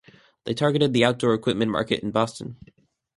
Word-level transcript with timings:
They 0.45 0.55
targeted 0.55 0.93
the 0.93 1.05
outdoor 1.05 1.35
equipment 1.35 1.69
market 1.69 1.99
in 1.99 2.09
Boston. 2.09 2.57